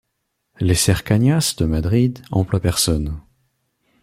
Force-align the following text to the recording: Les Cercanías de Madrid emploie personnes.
Les 0.59 0.73
Cercanías 0.79 1.55
de 1.57 1.65
Madrid 1.65 2.21
emploie 2.31 2.59
personnes. 2.59 3.21